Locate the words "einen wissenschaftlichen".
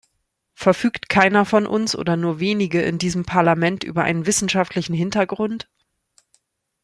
4.01-4.95